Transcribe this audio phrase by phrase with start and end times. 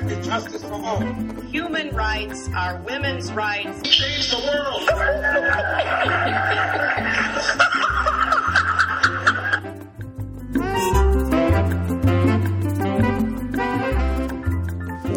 [0.00, 1.00] stand justice for all.
[1.50, 3.82] Human rights are women's rights.
[3.82, 4.88] Change the world.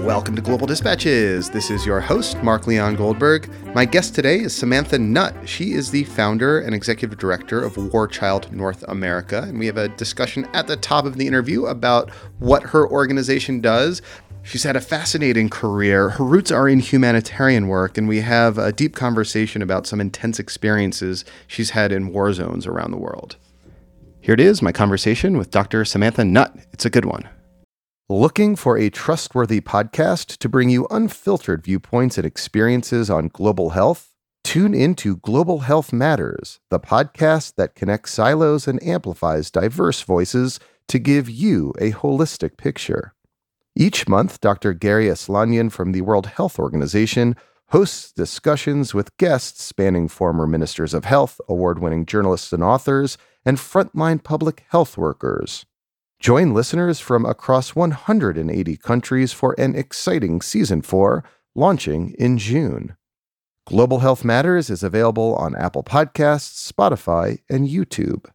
[0.03, 1.49] Welcome to Global Dispatches.
[1.49, 3.49] This is your host, Mark Leon Goldberg.
[3.73, 5.33] My guest today is Samantha Nutt.
[5.47, 9.77] She is the founder and executive director of War Child North America, and we have
[9.77, 12.09] a discussion at the top of the interview about
[12.39, 14.01] what her organization does.
[14.45, 16.09] She's had a fascinating career.
[16.09, 20.37] Her roots are in humanitarian work, and we have a deep conversation about some intense
[20.37, 23.37] experiences she's had in war zones around the world.
[24.19, 25.85] Here it is my conversation with Dr.
[25.85, 26.55] Samantha Nutt.
[26.73, 27.27] It's a good one.
[28.09, 34.09] Looking for a trustworthy podcast to bring you unfiltered viewpoints and experiences on global health?
[34.43, 40.99] Tune into Global Health Matters, the podcast that connects silos and amplifies diverse voices to
[40.99, 43.12] give you a holistic picture.
[43.75, 44.73] Each month, Dr.
[44.73, 47.35] Garry Aslanyan from the World Health Organization
[47.69, 53.57] hosts discussions with guests spanning former ministers of health, award winning journalists and authors, and
[53.57, 55.65] frontline public health workers.
[56.19, 61.23] Join listeners from across 180 countries for an exciting season 4
[61.55, 62.95] launching in June.
[63.65, 68.25] Global Health Matters is available on Apple Podcasts, Spotify, and YouTube.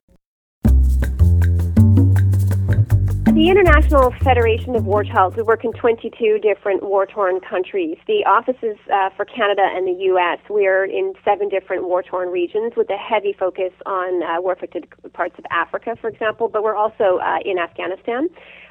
[3.39, 7.97] The International Federation of War Childs, we work in 22 different war torn countries.
[8.08, 12.31] The offices uh, for Canada and the U.S., we are in seven different war torn
[12.31, 16.64] regions with a heavy focus on uh, war affected parts of Africa, for example, but
[16.64, 18.28] we're also uh, in Afghanistan.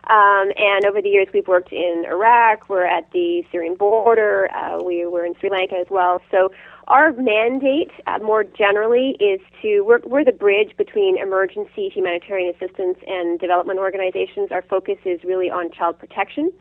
[0.10, 4.84] Um, and over the years, we've worked in Iraq, we're at the Syrian border, uh,
[4.84, 6.22] we were in Sri Lanka as well.
[6.30, 6.52] So
[6.88, 12.98] our mandate, uh, more generally, is to we're, we're the bridge between emergency humanitarian assistance
[13.06, 14.52] and development organizations.
[14.52, 16.52] Our focus is really on child protection.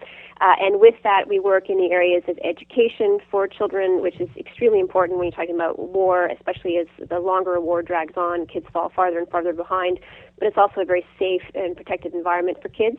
[0.41, 4.29] Uh, and with that, we work in the areas of education for children, which is
[4.37, 8.47] extremely important when you're talking about war, especially as the longer a war drags on,
[8.47, 9.99] kids fall farther and farther behind.
[10.39, 12.99] But it's also a very safe and protected environment for kids.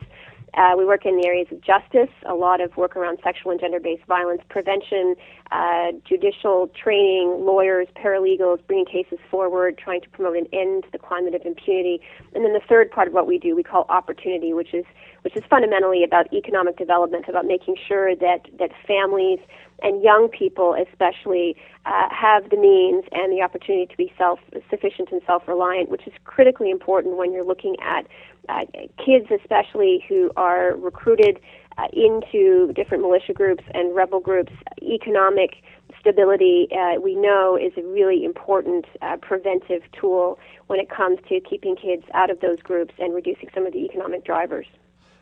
[0.54, 3.60] Uh, we work in the areas of justice, a lot of work around sexual and
[3.60, 5.14] gender based violence prevention,
[5.50, 10.98] uh, judicial training, lawyers, paralegals, bringing cases forward, trying to promote an end to the
[10.98, 12.00] climate of impunity.
[12.34, 14.84] And then the third part of what we do, we call opportunity, which is
[15.28, 19.38] which is fundamentally about economic development, about making sure that that families
[19.82, 24.38] and young people, especially, uh, have the means and the opportunity to be self
[24.70, 28.06] sufficient and self reliant, which is critically important when you're looking at
[28.48, 28.64] uh,
[29.04, 31.38] kids, especially who are recruited
[31.76, 34.52] uh, into different militia groups and rebel groups.
[34.80, 35.56] Economic
[36.00, 41.38] stability, uh, we know, is a really important uh, preventive tool when it comes to
[41.40, 44.64] keeping kids out of those groups and reducing some of the economic drivers.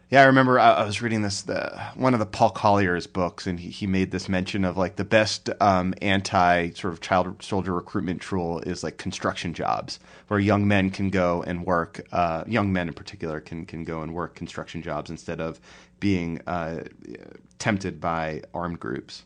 [0.09, 3.47] Yeah, I remember I, I was reading this the one of the Paul Collier's books,
[3.47, 7.43] and he, he made this mention of like the best um, anti sort of child
[7.43, 12.07] soldier recruitment tool is like construction jobs, where young men can go and work.
[12.13, 15.59] Uh, young men in particular can can go and work construction jobs instead of
[15.99, 16.85] being uh,
[17.59, 19.25] tempted by armed groups.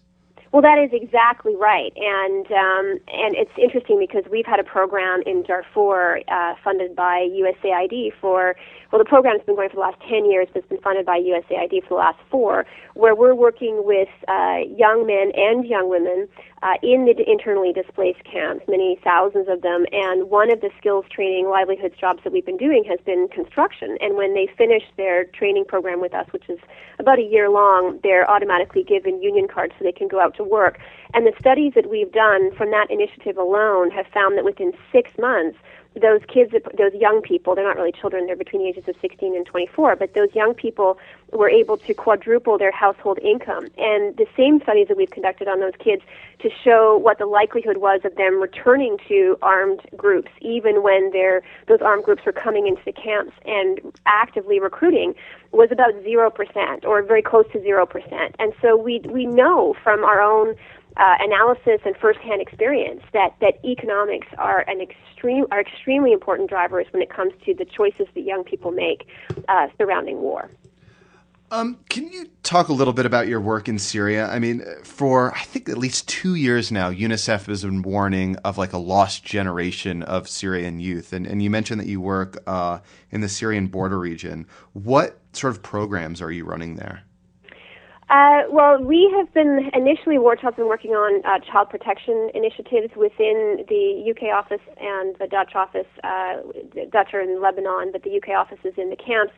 [0.53, 5.23] Well, that is exactly right, and um, and it's interesting because we've had a program
[5.25, 8.57] in Darfur uh, funded by USAID for
[8.91, 11.19] well, the program's been going for the last 10 years, but it's been funded by
[11.19, 16.29] USAID for the last four, where we're working with uh, young men and young women
[16.63, 19.87] uh, in the internally displaced camps, many thousands of them.
[19.93, 23.97] And one of the skills training livelihoods jobs that we've been doing has been construction.
[24.01, 26.59] And when they finish their training program with us, which is
[26.99, 30.45] about a year long, they're automatically given union cards so they can go out to
[30.45, 30.81] work.
[31.15, 35.11] And the studies that we've done from that initiative alone have found that within six
[35.17, 35.59] months,
[35.95, 39.35] those kids, those young people, they're not really children, they're between the ages of 16
[39.35, 40.99] and 24, but those young people
[41.33, 43.65] were able to quadruple their household income.
[43.77, 46.03] And the same studies that we've conducted on those kids
[46.41, 51.11] to show what the likelihood was of them returning to armed groups, even when
[51.67, 55.15] those armed groups were coming into the camps and actively recruiting,
[55.53, 58.35] was about 0% or very close to 0%.
[58.39, 60.55] And so we, we know from our own
[60.97, 66.87] uh, analysis and firsthand experience that, that economics are an extreme are extremely important drivers
[66.93, 69.07] when it comes to the choices that young people make
[69.49, 70.51] uh, surrounding war.
[71.53, 74.29] Um, can you talk a little bit about your work in Syria?
[74.29, 78.57] I mean, for I think at least two years now, UNICEF has been warning of
[78.57, 82.79] like a lost generation of Syrian youth, and and you mentioned that you work uh,
[83.11, 84.47] in the Syrian border region.
[84.75, 87.03] What sort of programs are you running there?
[88.11, 92.91] Uh, well, we have been initially War Child's been working on uh, child protection initiatives
[92.97, 95.87] within the UK office and the Dutch office.
[96.03, 96.43] Uh,
[96.91, 99.33] Dutch are in Lebanon, but the UK office is in the camps,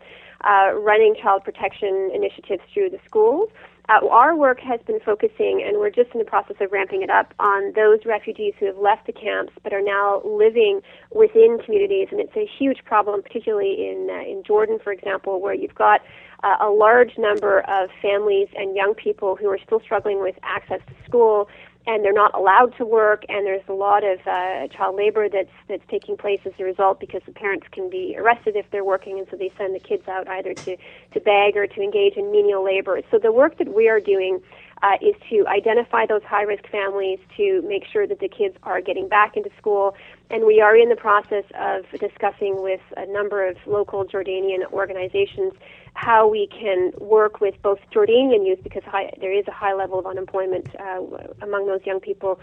[0.48, 3.50] uh, running child protection initiatives through the schools.
[3.88, 7.10] Uh, our work has been focusing, and we're just in the process of ramping it
[7.10, 10.80] up, on those refugees who have left the camps but are now living
[11.12, 12.08] within communities.
[12.10, 16.00] And it's a huge problem, particularly in uh, in Jordan, for example, where you've got
[16.42, 20.80] uh, a large number of families and young people who are still struggling with access
[20.86, 21.48] to school
[21.86, 25.50] and they're not allowed to work, and there's a lot of uh, child labor that's
[25.68, 29.18] that's taking place as a result because the parents can be arrested if they're working,
[29.18, 32.30] and so they send the kids out either to to beg or to engage in
[32.30, 33.00] menial labor.
[33.10, 34.40] So the work that we are doing
[34.82, 38.80] uh, is to identify those high risk families, to make sure that the kids are
[38.80, 39.96] getting back into school.
[40.30, 45.52] And we are in the process of discussing with a number of local Jordanian organizations
[45.94, 49.98] how we can work with both Jordanian youth, because high, there is a high level
[49.98, 51.00] of unemployment uh,
[51.42, 52.40] among those young people,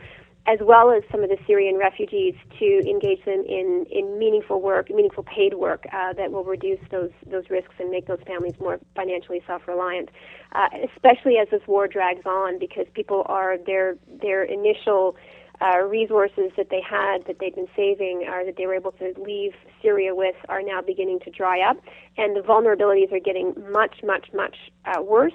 [0.47, 4.89] as well as some of the Syrian refugees to engage them in, in meaningful work,
[4.89, 8.79] meaningful paid work uh, that will reduce those those risks and make those families more
[8.95, 10.09] financially self-reliant.
[10.53, 15.15] Uh, especially as this war drags on, because people are their their initial
[15.61, 19.13] uh, resources that they had that they'd been saving or that they were able to
[19.17, 21.77] leave Syria with are now beginning to dry up,
[22.17, 25.33] and the vulnerabilities are getting much, much, much uh, worse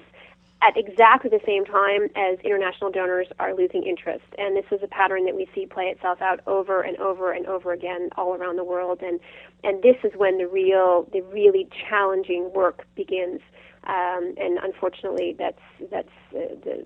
[0.61, 4.25] at exactly the same time as international donors are losing interest.
[4.37, 7.45] And this is a pattern that we see play itself out over and over and
[7.45, 9.01] over again all around the world.
[9.01, 9.19] And
[9.63, 13.41] and this is when the real, the really challenging work begins.
[13.83, 15.61] Um, and unfortunately, that's
[15.91, 16.85] that's uh, the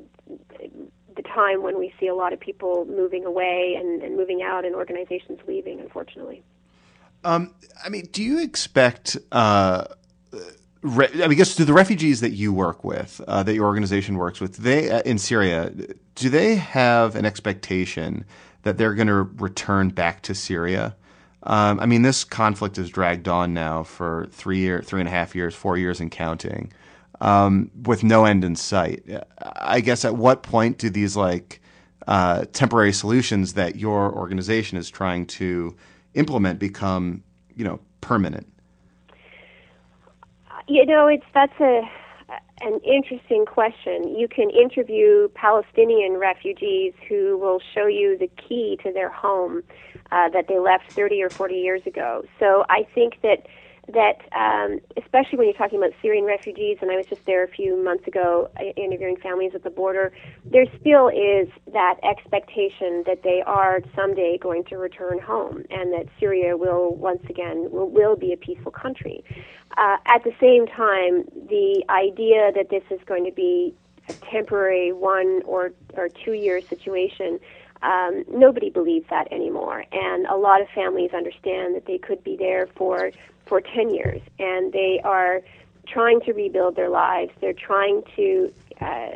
[1.15, 4.65] the time when we see a lot of people moving away and, and moving out
[4.65, 6.43] and organizations leaving, unfortunately.
[7.23, 7.53] Um,
[7.83, 9.17] I mean, do you expect?
[9.31, 9.85] Uh,
[10.81, 14.39] re- I guess do the refugees that you work with, uh, that your organization works
[14.39, 15.71] with, they uh, in Syria,
[16.15, 18.25] do they have an expectation
[18.63, 20.95] that they're going to return back to Syria?
[21.43, 25.11] Um, I mean, this conflict has dragged on now for three year, three and a
[25.11, 26.71] half years, four years and counting
[27.21, 29.03] um, with no end in sight.
[29.41, 31.61] I guess at what point do these like
[32.07, 35.75] uh, temporary solutions that your organization is trying to
[36.13, 37.23] implement become,
[37.55, 38.47] you know, permanent?
[40.67, 41.81] You know, it's that's a
[42.61, 44.15] an interesting question.
[44.15, 49.63] You can interview Palestinian refugees who will show you the key to their home
[50.11, 52.23] uh, that they left 30 or 40 years ago.
[52.39, 53.47] So I think that
[53.93, 57.47] that, um, especially when you're talking about Syrian refugees, and I was just there a
[57.47, 60.11] few months ago uh, interviewing families at the border,
[60.45, 66.07] there still is that expectation that they are someday going to return home and that
[66.19, 69.23] Syria will once again will, will be a peaceful country.
[69.77, 73.73] Uh, at the same time, the idea that this is going to be
[74.09, 77.39] a temporary one or, or two year situation
[77.81, 79.85] um, nobody believes that anymore.
[79.91, 83.11] And a lot of families understand that they could be there for
[83.45, 85.41] for 10 years, and they are
[85.87, 87.31] trying to rebuild their lives.
[87.41, 89.09] They're trying to uh,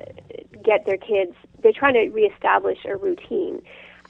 [0.63, 1.36] get their kids.
[1.62, 3.62] They're trying to reestablish a routine.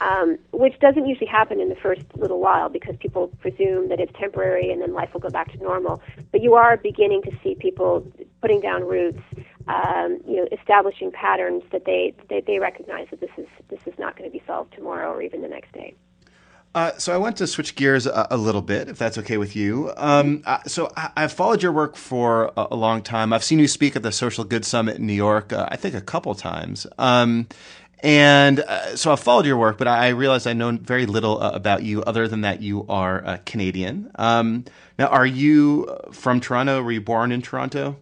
[0.02, 4.12] Um, which doesn't usually happen in the first little while because people presume that it's
[4.20, 6.02] temporary and then life will go back to normal.
[6.32, 8.06] But you are beginning to see people
[8.42, 9.22] putting down roots,
[9.68, 13.98] um, you know, establishing patterns that they, they they recognize that this is this is
[14.00, 15.96] not going to be solved tomorrow or even the next day.
[16.76, 19.56] Uh, so I want to switch gears a, a, little bit, if that's okay with
[19.56, 19.94] you.
[19.96, 23.32] Um, uh, so I, have followed your work for a, a, long time.
[23.32, 25.94] I've seen you speak at the Social Good Summit in New York, uh, I think
[25.94, 26.88] a couple times.
[26.98, 27.48] Um,
[28.00, 31.52] and uh, so I've followed your work, but I realize I know very little uh,
[31.52, 34.12] about you other than that you are Canadian.
[34.16, 34.66] Um,
[34.98, 36.82] now, are you from Toronto?
[36.82, 37.98] Were you born in Toronto?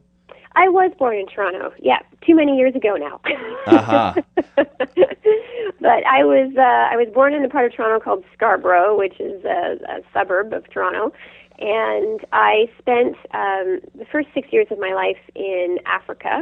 [0.55, 1.73] I was born in Toronto.
[1.79, 3.19] Yeah, too many years ago now.
[3.67, 4.13] uh-huh.
[4.55, 9.19] but I was uh, I was born in a part of Toronto called Scarborough, which
[9.19, 11.13] is a, a suburb of Toronto,
[11.59, 16.41] and I spent um, the first six years of my life in Africa.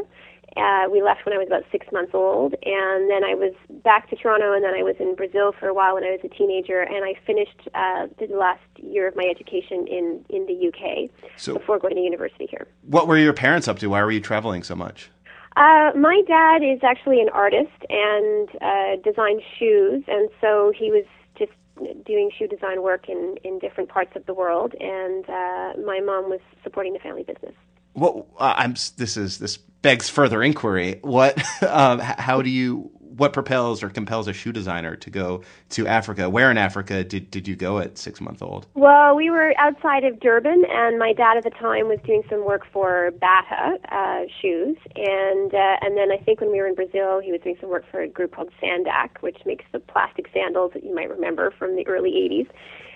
[0.57, 3.53] Uh, we left when I was about six months old, and then I was
[3.83, 6.21] back to Toronto, and then I was in Brazil for a while when I was
[6.23, 10.67] a teenager, and I finished uh, the last year of my education in in the
[10.69, 12.67] UK so before going to university here.
[12.83, 13.89] What were your parents up to?
[13.89, 15.11] Why were you traveling so much?
[15.55, 21.05] Uh, my dad is actually an artist and uh, designs shoes, and so he was
[21.37, 21.51] just
[22.05, 26.29] doing shoe design work in in different parts of the world, and uh, my mom
[26.29, 27.53] was supporting the family business.
[27.93, 30.99] What uh, I'm this is this begs further inquiry.
[31.01, 35.87] What, um, how do you, what propels or compels a shoe designer to go to
[35.87, 36.29] Africa?
[36.29, 38.65] Where in Africa did, did you go at six months old?
[38.75, 42.45] Well, we were outside of Durban, and my dad at the time was doing some
[42.45, 46.75] work for Bata uh, shoes, and uh, and then I think when we were in
[46.75, 50.29] Brazil, he was doing some work for a group called Sandak, which makes the plastic
[50.33, 52.47] sandals that you might remember from the early '80s,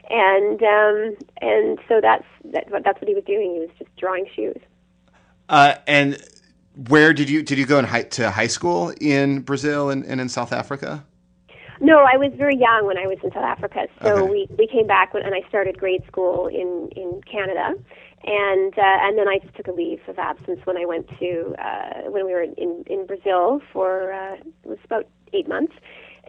[0.10, 3.56] and um, and so that's that, that's what he was doing.
[3.56, 4.62] He was just drawing shoes.
[5.50, 6.24] Uh, and
[6.88, 10.20] where did you did you go in high, to high school in Brazil and, and
[10.20, 11.04] in South Africa?
[11.82, 13.88] No, I was very young when I was in South Africa.
[14.02, 14.32] So Okay.
[14.32, 17.74] we, we came back when, and I started grade school in, in Canada.
[18.26, 21.56] And uh, and then I just took a leave of absence when I went to
[21.60, 25.74] uh, when we were in, in Brazil for uh, it was about eight months,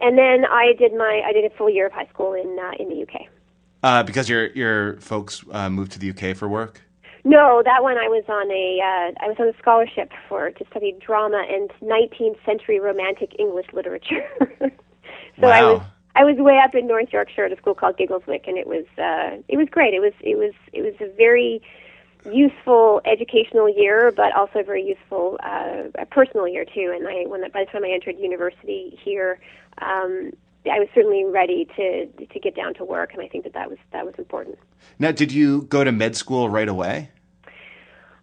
[0.01, 2.71] and then I did my I did a full year of high school in uh,
[2.77, 3.27] in the UK.
[3.81, 6.81] Uh, because your your folks uh, moved to the UK for work.
[7.25, 10.65] No, that one I was on a uh, I was on a scholarship for to
[10.69, 14.29] study drama and 19th century romantic English literature.
[15.41, 15.81] so I was
[16.15, 18.85] I was way up in North Yorkshire at a school called Giggleswick, and it was
[18.99, 19.95] uh, it was great.
[19.95, 21.63] It was it was it was a very
[22.31, 26.93] useful educational year, but also a very useful uh, a personal year too.
[26.95, 29.39] And I when by the time I entered university here.
[29.79, 30.31] Um,
[30.67, 33.69] I was certainly ready to to get down to work, and I think that that
[33.69, 34.57] was that was important.
[34.97, 37.11] Now, did you go to med school right away?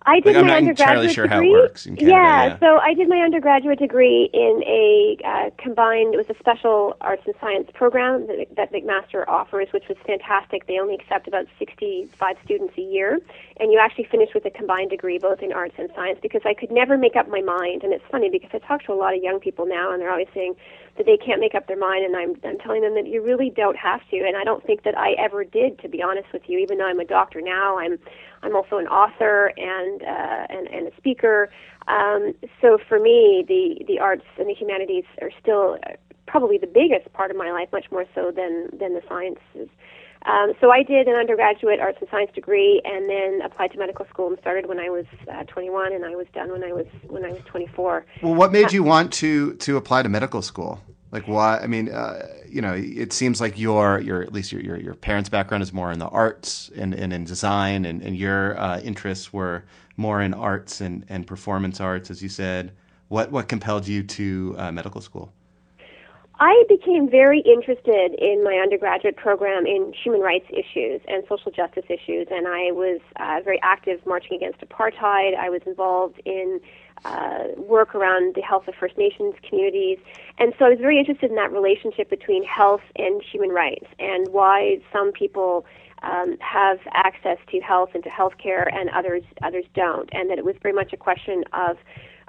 [0.06, 1.52] I did I'm my not entirely undergraduate sure how it degree.
[1.52, 2.58] works in Canada, yeah.
[2.58, 6.14] so I did my undergraduate degree in a uh, combined.
[6.14, 10.66] It was a special arts and science program that, that McMaster offers, which was fantastic.
[10.66, 13.20] They only accept about 65 students a year,
[13.60, 16.18] and you actually finish with a combined degree both in arts and science.
[16.20, 18.92] Because I could never make up my mind, and it's funny because I talk to
[18.92, 20.54] a lot of young people now, and they're always saying
[20.96, 23.50] that they can't make up their mind, and I'm I'm telling them that you really
[23.50, 26.42] don't have to, and I don't think that I ever did, to be honest with
[26.46, 26.58] you.
[26.58, 27.98] Even though I'm a doctor now, I'm
[28.42, 31.50] I'm also an author and uh, and, and a speaker.
[31.88, 35.92] Um, so for me, the the arts and the humanities are still uh,
[36.26, 39.68] probably the biggest part of my life, much more so than than the sciences.
[40.24, 44.06] Um, so I did an undergraduate arts and science degree, and then applied to medical
[44.06, 46.86] school and started when I was uh, 21, and I was done when I was
[47.08, 48.06] when I was 24.
[48.22, 50.80] Well, what made you want to to apply to medical school?
[51.10, 51.58] Like why?
[51.58, 54.94] I mean, uh, you know, it seems like your your at least your your, your
[54.94, 58.80] parents' background is more in the arts and, and in design, and, and your uh,
[58.80, 59.64] interests were
[59.96, 62.72] more in arts and, and performance arts, as you said.
[63.08, 65.32] What what compelled you to uh, medical school?
[66.40, 71.84] I became very interested in my undergraduate program in human rights issues and social justice
[71.88, 75.36] issues, and I was uh, very active marching against apartheid.
[75.36, 76.60] I was involved in
[77.04, 79.98] uh, work around the health of First Nations communities,
[80.38, 84.28] and so I was very interested in that relationship between health and human rights, and
[84.28, 85.66] why some people
[86.02, 90.38] um, have access to health and to health care, and others others don't, and that
[90.38, 91.76] it was very much a question of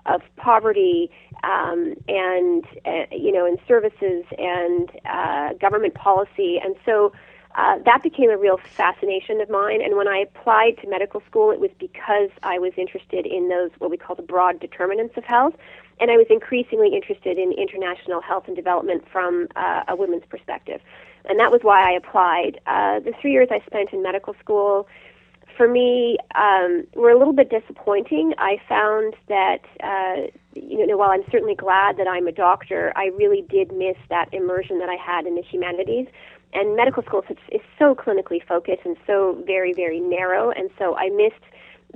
[0.05, 1.10] of poverty
[1.43, 7.12] um, and uh, you know in services and uh, government policy, and so
[7.55, 9.81] uh, that became a real fascination of mine.
[9.81, 13.69] And when I applied to medical school, it was because I was interested in those
[13.77, 15.53] what we call the broad determinants of health,
[16.00, 20.81] and I was increasingly interested in international health and development from uh, a women's perspective,
[21.25, 22.59] and that was why I applied.
[22.65, 24.88] Uh, the three years I spent in medical school
[25.55, 28.33] for me um, were a little bit disappointing.
[28.38, 33.05] I found that uh, you know while I'm certainly glad that I'm a doctor, I
[33.17, 36.07] really did miss that immersion that I had in the humanities.
[36.55, 40.95] And medical school is, is so clinically focused and so very very narrow, and so
[40.95, 41.43] I missed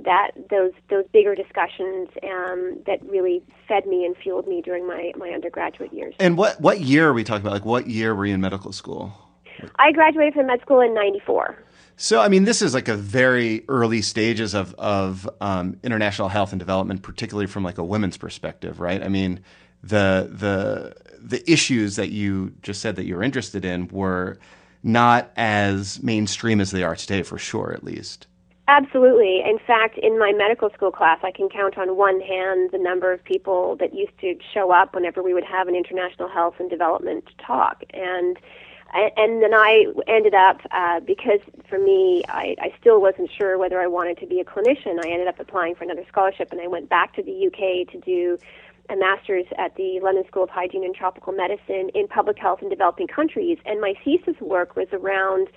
[0.04, 5.12] that those those bigger discussions um, that really fed me and fueled me during my
[5.16, 6.14] my undergraduate years.
[6.18, 7.52] And what what year are we talking about?
[7.52, 9.12] Like what year were you in medical school?
[9.78, 11.56] I graduated from med school in '94.
[12.00, 16.52] So, I mean, this is like a very early stages of of um, international health
[16.52, 19.02] and development, particularly from like a women's perspective, right?
[19.02, 19.40] I mean,
[19.82, 24.38] the the the issues that you just said that you're interested in were
[24.84, 28.28] not as mainstream as they are today, for sure, at least.
[28.68, 29.40] Absolutely.
[29.44, 33.12] In fact, in my medical school class, I can count on one hand the number
[33.12, 36.70] of people that used to show up whenever we would have an international health and
[36.70, 37.82] development talk.
[37.92, 38.38] And
[38.94, 43.80] and then I ended up uh, because for me, I, I still wasn't sure whether
[43.80, 45.04] I wanted to be a clinician.
[45.04, 48.00] I ended up applying for another scholarship, and I went back to the UK to
[48.00, 48.38] do
[48.90, 52.70] a master's at the London School of Hygiene and Tropical Medicine in public health in
[52.70, 53.58] developing countries.
[53.66, 55.48] And my thesis work was around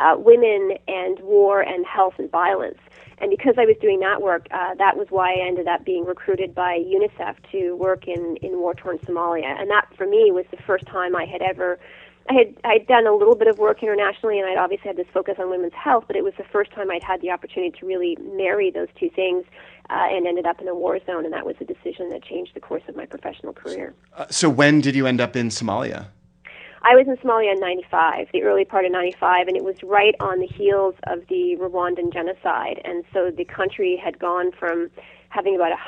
[0.00, 2.78] uh, women and war and health and violence.
[3.18, 6.06] And because I was doing that work, uh, that was why I ended up being
[6.06, 9.60] recruited by UNICEF to work in, in war torn Somalia.
[9.60, 11.78] And that, for me, was the first time I had ever.
[12.28, 15.06] I had I'd done a little bit of work internationally, and I'd obviously had this
[15.12, 17.86] focus on women's health, but it was the first time I'd had the opportunity to
[17.86, 19.44] really marry those two things,
[19.88, 22.52] uh, and ended up in a war zone, and that was a decision that changed
[22.54, 23.94] the course of my professional career.
[24.16, 26.06] Uh, so, when did you end up in Somalia?
[26.82, 30.14] I was in Somalia in 95, the early part of 95, and it was right
[30.18, 32.80] on the heels of the Rwandan genocide.
[32.84, 34.90] And so the country had gone from
[35.28, 35.78] having about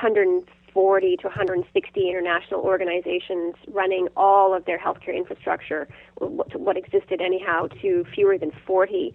[0.75, 5.87] 140 to 160 international organizations running all of their healthcare infrastructure,
[6.19, 9.15] what, existed anyhow, to fewer than 40.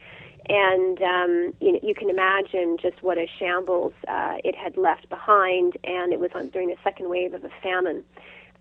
[0.49, 5.09] and um, you know you can imagine just what a shambles uh, it had left
[5.09, 8.03] behind, and it was on during the second wave of a famine.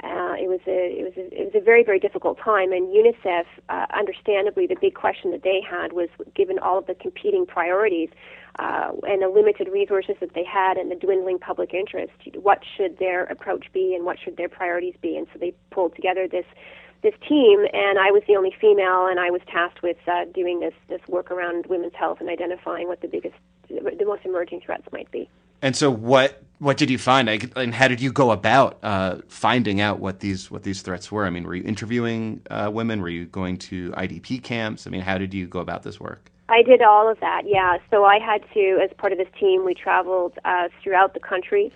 [0.04, 2.88] Uh, it was a it was a, it was a very very difficult time, and
[2.88, 7.46] UNICEF, uh, understandably, the big question that they had was, given all of the competing
[7.46, 8.10] priorities
[8.58, 12.98] uh, and the limited resources that they had, and the dwindling public interest, what should
[12.98, 15.16] their approach be, and what should their priorities be?
[15.16, 16.46] And so they pulled together this
[17.02, 20.60] this team, and I was the only female, and I was tasked with uh, doing
[20.60, 23.36] this this work around women's health and identifying what the biggest,
[23.68, 25.30] the most emerging threats might be.
[25.62, 29.80] And so, what what did you find, and how did you go about uh, finding
[29.80, 31.26] out what these what these threats were?
[31.26, 33.00] I mean, were you interviewing uh, women?
[33.00, 34.86] Were you going to IDP camps?
[34.86, 36.30] I mean, how did you go about this work?
[36.48, 37.78] I did all of that, yeah.
[37.90, 41.72] So I had to, as part of this team, we traveled uh, throughout the country,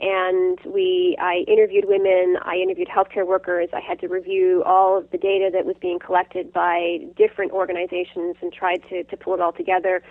[0.00, 3.68] and we I interviewed women, I interviewed healthcare workers.
[3.72, 8.36] I had to review all of the data that was being collected by different organizations
[8.42, 10.02] and tried to to pull it all together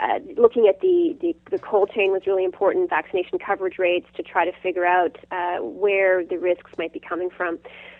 [0.00, 4.22] uh, looking at the, the, the cold chain was really important, vaccination coverage rates to
[4.22, 7.58] try to figure out uh, where the risks might be coming from.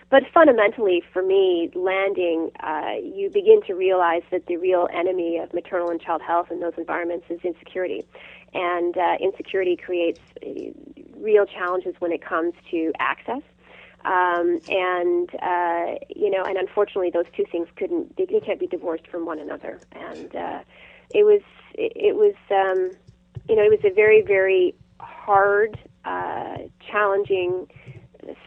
[0.09, 5.53] But fundamentally, for me, landing, uh, you begin to realize that the real enemy of
[5.53, 8.03] maternal and child health in those environments is insecurity.
[8.53, 10.49] And uh, insecurity creates uh,
[11.17, 13.41] real challenges when it comes to access.
[14.05, 15.29] Um, and
[16.13, 19.79] you know, and unfortunately, those two things couldn't they, can't be divorced from one another.
[19.93, 20.35] And
[21.11, 21.41] it was
[21.75, 22.91] it, was um,
[23.49, 26.57] you know it was a very very hard, uh,
[26.91, 27.67] challenging,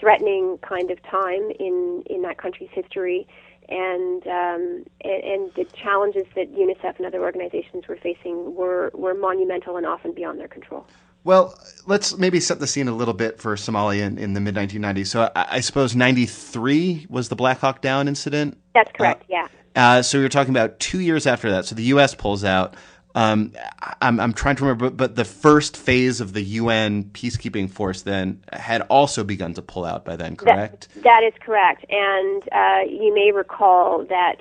[0.01, 3.27] threatening kind of time in in that country's history.
[3.69, 9.15] And, um, and and the challenges that UNICEF and other organizations were facing were were
[9.15, 10.87] monumental and often beyond their control.
[11.25, 14.55] Well, let's maybe set the scene a little bit for Somalia in, in the mid
[14.55, 15.09] 1990s.
[15.09, 18.57] So I, I, suppose 93 was the Black Hawk Down incident?
[18.75, 19.49] That's correct, uh, yeah.
[19.77, 21.67] Uh, so you're talking about two years after that.
[21.67, 22.15] So the U.S.
[22.15, 22.75] pulls out.
[23.15, 23.53] Um,
[24.03, 28.03] I'm, I'm trying to remember, but, but, the first phase of the UN peacekeeping force
[28.03, 30.89] then had also begun to pull out by then, correct?
[30.97, 31.87] that, that is correct.
[31.89, 34.37] And uh, you may recall that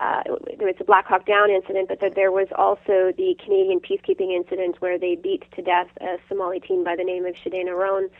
[0.00, 0.22] uh,
[0.58, 4.32] there was the Black Hawk Down incident, but that there was also the Canadian peacekeeping
[4.32, 8.10] incident where they beat to death a Somali teen by the name of Shidane Arone.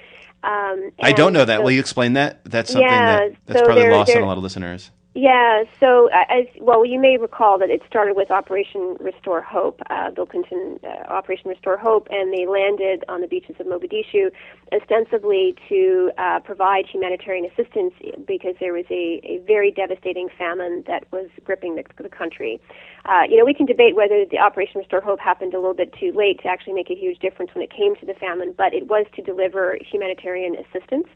[0.42, 1.58] Um, I don't know that.
[1.58, 2.44] So, Will you explain that?
[2.44, 4.90] That's something yeah, that, that's so probably lost on a lot of listeners.
[5.12, 9.80] Yeah, so uh, as well, you may recall that it started with Operation Restore Hope,
[9.90, 14.30] uh, Bill Clinton uh, Operation Restore Hope, and they landed on the beaches of Mogadishu,
[14.72, 17.92] ostensibly to uh, provide humanitarian assistance
[18.24, 22.60] because there was a, a very devastating famine that was gripping the, the country.
[23.04, 25.92] Uh, you know, we can debate whether the Operation Restore Hope happened a little bit
[25.98, 28.72] too late to actually make a huge difference when it came to the famine, but
[28.72, 31.08] it was to deliver humanitarian assistance.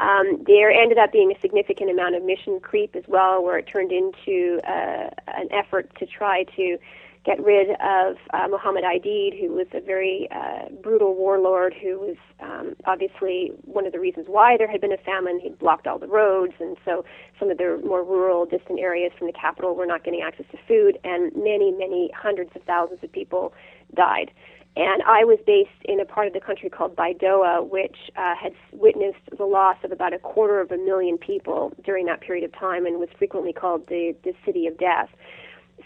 [0.00, 3.66] Um, there ended up being a significant amount of mission creep as well, where it
[3.66, 6.78] turned into uh, an effort to try to
[7.26, 12.16] get rid of uh, Muhammad Aidid, who was a very uh, brutal warlord who was
[12.40, 15.40] um, obviously one of the reasons why there had been a famine.
[15.40, 17.04] He'd blocked all the roads, and so
[17.40, 20.58] some of the more rural, distant areas from the capital were not getting access to
[20.68, 23.52] food, and many, many hundreds of thousands of people
[23.94, 24.30] died.
[24.76, 28.52] And I was based in a part of the country called Baidoa, which uh, had
[28.72, 32.52] witnessed the loss of about a quarter of a million people during that period of
[32.52, 35.08] time and was frequently called the, the city of death.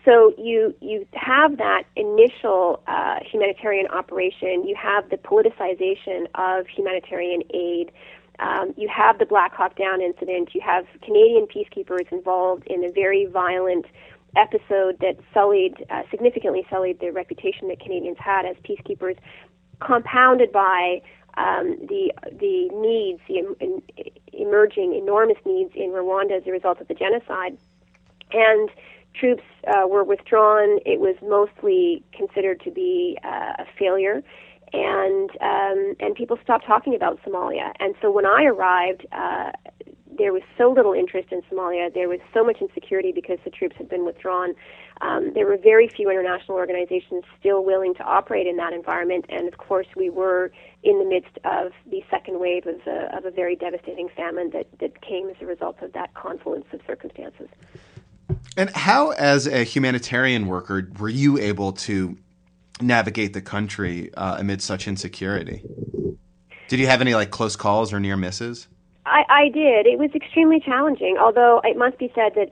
[0.05, 7.43] So you, you have that initial uh, humanitarian operation, you have the politicization of humanitarian
[7.55, 7.93] aid.
[8.41, 10.55] Um, you have the Black Hawk Down incident.
[10.55, 13.85] You have Canadian peacekeepers involved in a very violent
[14.37, 19.17] episode that sullied, uh, significantly sullied the reputation that Canadians had as peacekeepers,
[19.81, 21.01] compounded by
[21.37, 23.83] um, the the needs, the em-
[24.33, 27.57] emerging enormous needs in Rwanda as a result of the genocide,
[28.33, 28.71] and
[29.15, 30.79] troops uh, were withdrawn.
[30.85, 34.23] It was mostly considered to be uh, a failure,
[34.73, 37.73] and um, and people stopped talking about Somalia.
[37.79, 39.53] And so when I arrived, uh,
[40.19, 41.93] there was so little interest in Somalia.
[41.93, 44.55] There was so much insecurity because the troops had been withdrawn.
[45.01, 49.49] Um, there were very few international organizations still willing to operate in that environment, and
[49.49, 53.31] of course, we were in the midst of the second wave of a, of a
[53.31, 57.49] very devastating famine that, that came as a result of that confluence of circumstances.
[58.57, 62.17] And how, as a humanitarian worker, were you able to
[62.81, 65.63] navigate the country uh, amid such insecurity?
[66.69, 68.69] Did you have any like close calls or near misses?
[69.07, 69.87] I, I did.
[69.87, 72.51] It was extremely challenging, although it must be said that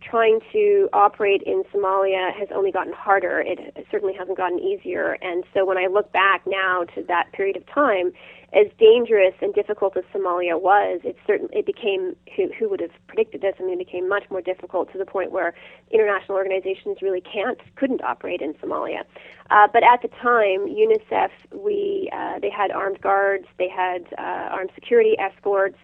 [0.00, 3.40] trying to operate in Somalia has only gotten harder.
[3.40, 5.18] It, certainly hasn't gotten easier.
[5.20, 8.12] And so when I look back now to that period of time,
[8.52, 12.90] as dangerous and difficult as Somalia was, it certainly it became who, who would have
[13.06, 13.54] predicted this?
[13.60, 15.54] I mean, it became much more difficult to the point where
[15.90, 19.04] international organizations really can't couldn't operate in Somalia.
[19.50, 24.50] Uh, but at the time, UNICEF we uh, they had armed guards, they had uh,
[24.50, 25.78] armed security escorts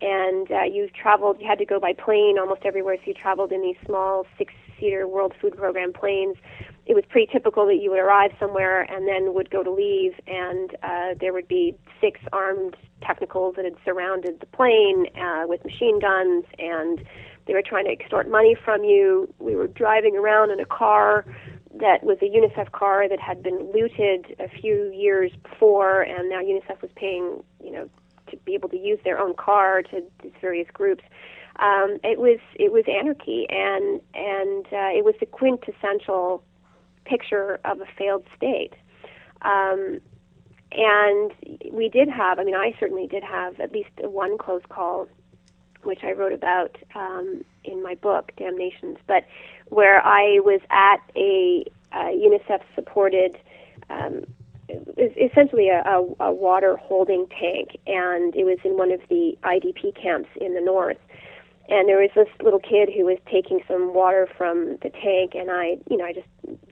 [0.00, 1.40] and uh, you traveled.
[1.40, 2.96] You had to go by plane almost everywhere.
[2.96, 6.36] So you traveled in these small six-seater World Food Program planes.
[6.86, 10.14] It was pretty typical that you would arrive somewhere and then would go to leave,
[10.26, 15.64] and uh, there would be six armed technicals that had surrounded the plane uh, with
[15.64, 17.04] machine guns, and
[17.46, 19.32] they were trying to extort money from you.
[19.38, 21.24] We were driving around in a car
[21.78, 26.40] that was a UNICEF car that had been looted a few years before, and now
[26.40, 27.88] UNICEF was paying, you know,
[28.30, 31.04] to be able to use their own car to these various groups.
[31.56, 36.42] Um, it was it was anarchy, and and uh, it was the quintessential
[37.10, 38.74] picture of a failed state.
[39.42, 40.00] Um,
[40.72, 41.32] and
[41.72, 45.08] we did have, I mean, I certainly did have at least one close call,
[45.82, 49.24] which I wrote about um, in my book, Damned Nations, but
[49.66, 53.36] where I was at a, a UNICEF supported
[53.88, 54.24] um,
[54.96, 60.00] essentially a, a, a water holding tank, and it was in one of the IDP
[60.00, 60.98] camps in the north.
[61.68, 65.50] And there was this little kid who was taking some water from the tank, and
[65.50, 66.28] I, you know, I just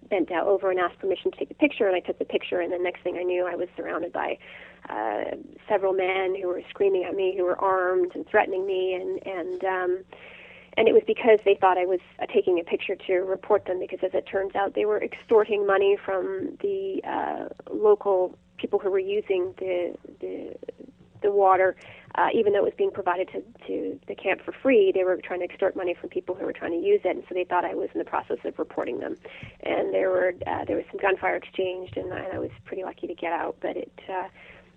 [0.08, 2.60] bent down over and asked permission to take the picture, and I took the picture,
[2.60, 4.38] and the next thing I knew, I was surrounded by
[4.88, 5.36] uh,
[5.68, 9.64] several men who were screaming at me, who were armed and threatening me, and and
[9.64, 10.04] um,
[10.76, 13.80] and it was because they thought I was uh, taking a picture to report them
[13.80, 18.90] because as it turns out they were extorting money from the uh, local people who
[18.90, 20.54] were using the the,
[21.22, 21.76] the water
[22.14, 25.16] uh, even though it was being provided to, to the camp for free they were
[25.16, 27.44] trying to extort money from people who were trying to use it and so they
[27.44, 29.16] thought I was in the process of reporting them
[29.62, 32.84] and there were uh, there was some gunfire exchanged and I, and I was pretty
[32.84, 34.28] lucky to get out but it uh,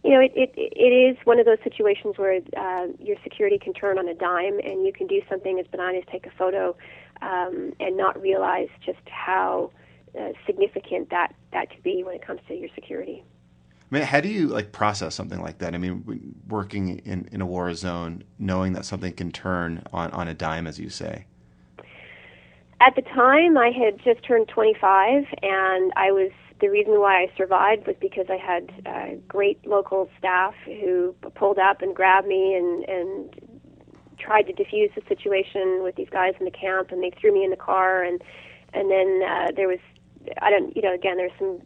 [0.04, 3.74] you know, it, it, it is one of those situations where uh, your security can
[3.74, 6.76] turn on a dime and you can do something as benign as take a photo
[7.22, 9.72] um, and not realize just how
[10.20, 13.24] uh, significant that, that could be when it comes to your security.
[13.92, 15.76] I mean, how do you like process something like that?
[15.76, 20.30] I mean, working in, in a war zone, knowing that something can turn on, on
[20.30, 21.26] a dime, as you say.
[22.80, 27.32] At the time, I had just turned 25, and I was the reason why I
[27.36, 32.56] survived was because I had uh, great local staff who pulled up and grabbed me
[32.56, 33.36] and and
[34.20, 37.44] tried to defuse the situation with these guys in the camp, and they threw me
[37.44, 38.24] in the car, and
[38.74, 39.80] and then uh, there was
[40.42, 41.62] I don't you know again there's some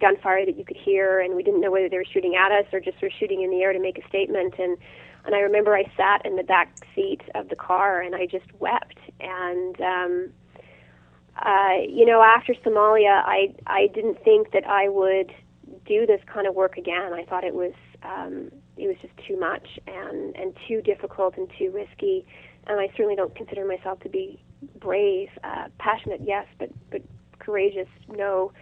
[0.00, 2.66] gunfire that you could hear, and we didn't know whether they were shooting at us
[2.72, 4.78] or just were shooting in the air to make a statement, and
[5.24, 8.46] and I remember I sat in the back seat of the car and I just
[8.60, 9.80] wept and.
[9.80, 10.32] um
[11.36, 15.32] uh, you know, after Somalia, I I didn't think that I would
[15.86, 17.12] do this kind of work again.
[17.14, 21.50] I thought it was um, it was just too much and and too difficult and
[21.58, 22.26] too risky.
[22.66, 24.42] And I certainly don't consider myself to be
[24.80, 27.02] brave, uh, passionate, yes, but but
[27.38, 28.52] courageous, no.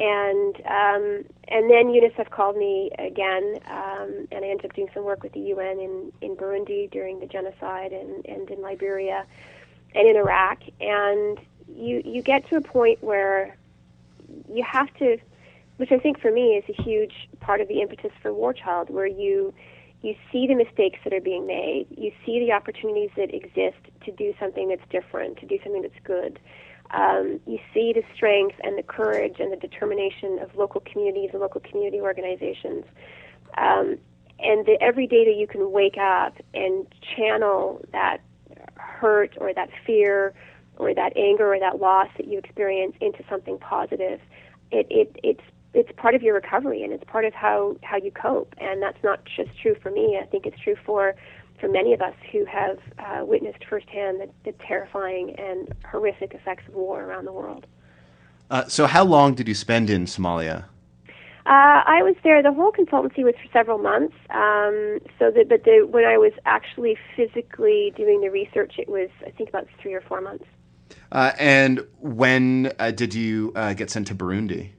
[0.00, 5.04] And um, and then UNICEF called me again, um, and I ended up doing some
[5.04, 9.26] work with the UN in in Burundi during the genocide and and in Liberia
[9.94, 10.60] and in Iraq.
[10.80, 13.58] And you you get to a point where
[14.50, 15.18] you have to,
[15.76, 18.88] which I think for me is a huge part of the impetus for War Child,
[18.88, 19.52] where you
[20.00, 24.12] you see the mistakes that are being made, you see the opportunities that exist to
[24.12, 26.38] do something that's different, to do something that's good.
[26.92, 31.40] Um, you see the strength and the courage and the determination of local communities and
[31.40, 32.84] local community organizations.
[33.56, 33.98] Um,
[34.40, 38.18] and the, every day that you can wake up and channel that
[38.76, 40.34] hurt or that fear
[40.78, 44.20] or that anger or that loss that you experience into something positive,
[44.70, 48.10] it, it it's it's part of your recovery and it's part of how how you
[48.10, 48.54] cope.
[48.58, 50.18] And that's not just true for me.
[50.20, 51.14] I think it's true for
[51.60, 56.66] for many of us who have uh, witnessed firsthand the, the terrifying and horrific effects
[56.68, 57.66] of war around the world.
[58.50, 60.64] Uh, so, how long did you spend in Somalia?
[61.46, 62.42] Uh, I was there.
[62.42, 64.14] The whole consultancy was for several months.
[64.30, 69.08] Um, so, that, but the, when I was actually physically doing the research, it was
[69.26, 70.44] I think about three or four months.
[71.12, 74.70] Uh, and when uh, did you uh, get sent to Burundi?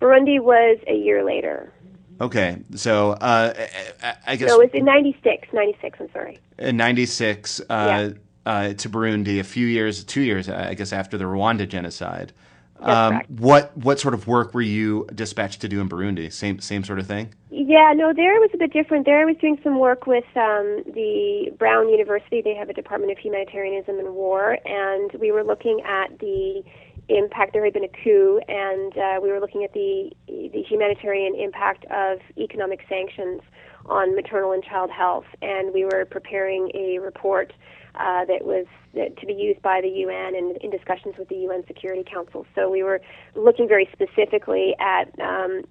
[0.00, 1.72] Burundi was a year later.
[2.20, 3.54] Okay, so uh,
[4.02, 4.48] I, I guess.
[4.48, 5.48] No, it was in 96.
[5.52, 6.38] 96, I'm sorry.
[6.58, 8.10] In 96 uh, yeah.
[8.46, 12.32] Uh, to Burundi, a few years, two years, I guess, after the Rwanda genocide.
[12.80, 16.30] Um, what what sort of work were you dispatched to do in Burundi?
[16.30, 17.32] Same same sort of thing.
[17.50, 19.06] Yeah, no, there it was a bit different.
[19.06, 22.42] There I was doing some work with um, the Brown University.
[22.42, 26.62] They have a Department of Humanitarianism and War, and we were looking at the
[27.08, 27.52] impact.
[27.52, 31.84] There had been a coup, and uh, we were looking at the the humanitarian impact
[31.86, 33.40] of economic sanctions
[33.86, 37.52] on maternal and child health, and we were preparing a report
[37.96, 41.64] uh, that was to be used by the UN and in discussions with the UN
[41.66, 42.46] Security Council.
[42.54, 43.00] So we were
[43.34, 45.62] looking very specifically at um,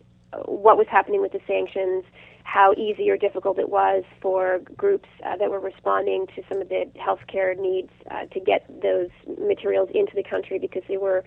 [0.45, 2.03] what was happening with the sanctions,
[2.43, 6.69] how easy or difficult it was for groups uh, that were responding to some of
[6.69, 11.23] the healthcare needs uh, to get those materials into the country because they were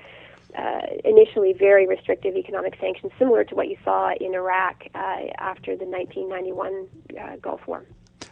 [0.57, 4.99] uh, initially very restrictive economic sanctions, similar to what you saw in Iraq uh,
[5.39, 6.87] after the 1991
[7.21, 7.85] uh, Gulf War.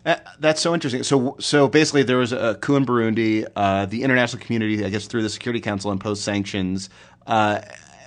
[0.06, 1.02] Uh, that's so interesting.
[1.02, 3.44] So, so basically, there was a coup in Burundi.
[3.88, 6.90] The international community, I guess, through the Security Council, imposed sanctions.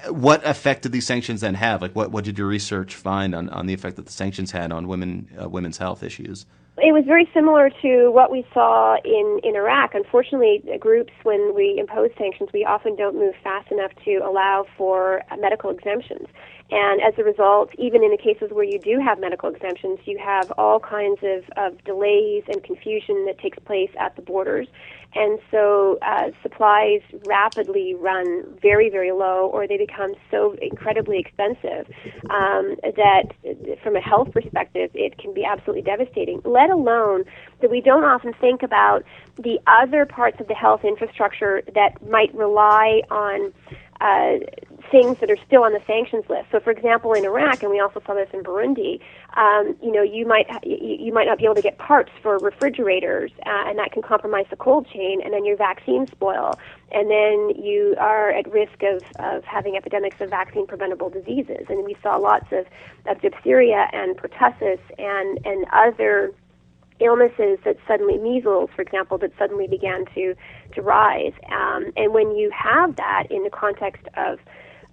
[0.08, 1.82] Uh, what effect did these sanctions then have?
[1.82, 4.72] Like, what, what did your research find on, on the effect that the sanctions had
[4.72, 6.46] on women uh, women's health issues?
[6.80, 9.96] It was very similar to what we saw in, in Iraq.
[9.96, 15.24] Unfortunately, groups, when we impose sanctions, we often don't move fast enough to allow for
[15.40, 16.28] medical exemptions.
[16.70, 20.20] And as a result, even in the cases where you do have medical exemptions, you
[20.20, 24.68] have all kinds of, of delays and confusion that takes place at the borders.
[25.16, 31.88] And so uh, supplies rapidly run very, very low, or they become so incredibly expensive
[32.30, 33.24] um, that,
[33.82, 36.42] from a health perspective, it can be absolutely devastating.
[36.46, 37.24] Let alone
[37.62, 39.04] that we don't often think about
[39.38, 43.54] the other parts of the health infrastructure that might rely on
[44.02, 44.46] uh,
[44.92, 46.48] things that are still on the sanctions list.
[46.52, 49.00] So, for example, in Iraq, and we also saw this in Burundi,
[49.36, 53.32] um, you know, you might you, might not be able to get parts for refrigerators,
[53.46, 56.58] uh, and that can compromise the cold chain, and then your vaccines spoil,
[56.92, 61.66] and then you are at risk of, of having epidemics of vaccine preventable diseases.
[61.70, 62.66] And we saw lots of,
[63.06, 66.34] of diphtheria and pertussis and and other
[67.00, 70.36] illnesses that suddenly measles, for example, that suddenly began to
[70.74, 71.34] to rise.
[71.52, 74.40] Um, and when you have that in the context of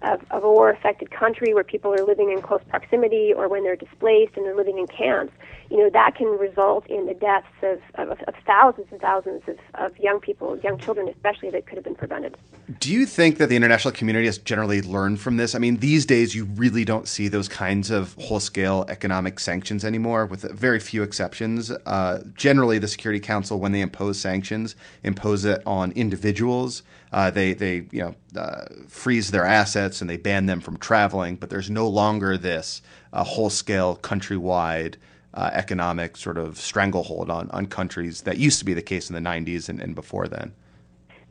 [0.01, 3.63] of, of a war affected country where people are living in close proximity or when
[3.63, 5.33] they're displaced and they're living in camps,
[5.71, 9.57] you know, that can result in the deaths of, of, of thousands and thousands of,
[9.75, 12.37] of young people, young children especially, that could have been prevented.
[12.79, 15.55] Do you think that the international community has generally learned from this?
[15.55, 19.83] I mean, these days you really don't see those kinds of whole scale economic sanctions
[19.83, 21.71] anymore, with very few exceptions.
[21.71, 26.83] Uh, generally, the Security Council, when they impose sanctions, impose it on individuals.
[27.11, 31.35] Uh, they they you know uh, freeze their assets and they ban them from traveling,
[31.35, 32.81] but there's no longer this
[33.13, 34.95] uh, whole scale countrywide
[35.35, 39.15] uh, economic sort of stranglehold on, on countries that used to be the case in
[39.15, 40.53] the 90s and, and before then.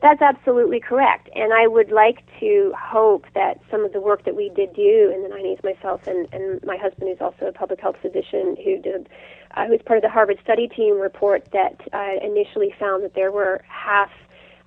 [0.01, 1.29] That's absolutely correct.
[1.33, 5.11] And I would like to hope that some of the work that we did do
[5.13, 8.79] in the 90s, myself and, and my husband, who's also a public health physician, who
[8.79, 9.09] did,
[9.55, 13.31] uh, who's part of the Harvard study team report that uh, initially found that there
[13.31, 14.11] were half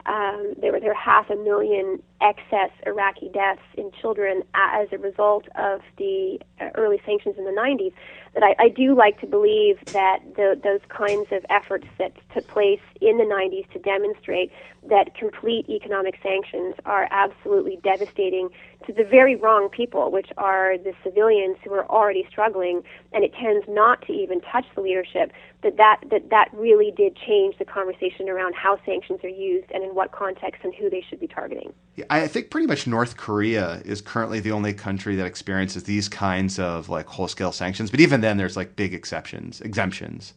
[0.09, 5.47] um, there were there half a million excess Iraqi deaths in children as a result
[5.57, 7.93] of the uh, early sanctions in the 90s.
[8.35, 12.47] That I, I do like to believe that the, those kinds of efforts that took
[12.49, 14.53] place in the 90s to demonstrate
[14.89, 18.51] that complete economic sanctions are absolutely devastating
[18.87, 23.33] to the very wrong people, which are the civilians who are already struggling, and it
[23.35, 25.33] tends not to even touch the leadership.
[25.63, 29.83] That that that that really did change the conversation around how sanctions are used and
[29.83, 31.73] in what context and who they should be targeting.
[32.11, 36.59] I think pretty much North Korea is currently the only country that experiences these kinds
[36.59, 37.91] of like whole scale sanctions.
[37.91, 40.35] But even then, there's like big exceptions, exemptions.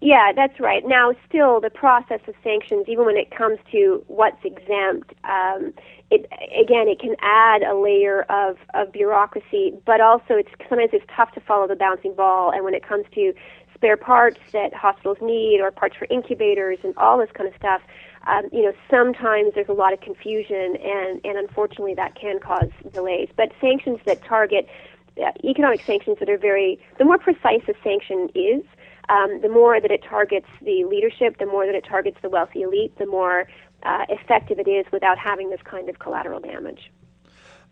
[0.00, 0.82] Yeah, that's right.
[0.86, 5.74] Now, still, the process of sanctions, even when it comes to what's exempt, um,
[6.10, 6.26] it
[6.58, 11.32] again, it can add a layer of, of bureaucracy, but also it's sometimes it's tough
[11.32, 12.50] to follow the bouncing ball.
[12.50, 13.34] And when it comes to
[13.74, 17.82] spare parts that hospitals need, or parts for incubators, and all this kind of stuff,
[18.26, 22.70] um, you know, sometimes there's a lot of confusion, and, and unfortunately that can cause
[22.92, 23.28] delays.
[23.36, 24.68] But sanctions that target
[25.16, 28.62] uh, economic sanctions that are very, the more precise a sanction is,
[29.08, 32.62] um, the more that it targets the leadership, the more that it targets the wealthy
[32.62, 33.48] elite, the more
[33.82, 36.90] uh, effective it is without having this kind of collateral damage.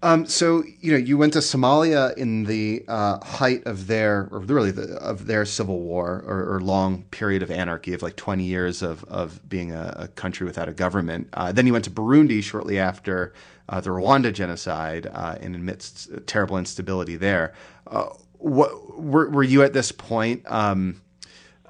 [0.00, 4.38] Um, so you know, you went to Somalia in the uh, height of their, or
[4.38, 8.44] really the, of their civil war, or, or, long period of anarchy of like twenty
[8.44, 11.28] years of of being a, a country without a government.
[11.32, 13.32] Uh, then you went to Burundi shortly after
[13.68, 17.54] uh, the Rwanda genocide, uh, and amidst terrible instability there.
[17.88, 20.42] Uh, what were, were you at this point?
[20.46, 21.00] Um,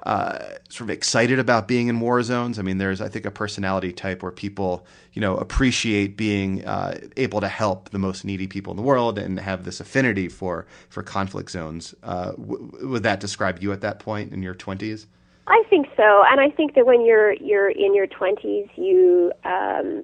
[0.03, 2.59] uh, sort of excited about being in war zones.
[2.59, 6.99] I mean, there's I think a personality type where people you know appreciate being uh,
[7.17, 10.65] able to help the most needy people in the world and have this affinity for
[10.89, 11.93] for conflict zones.
[12.03, 15.07] Uh, w- would that describe you at that point in your twenties?
[15.47, 20.03] I think so, and I think that when you're you're in your twenties, you, um,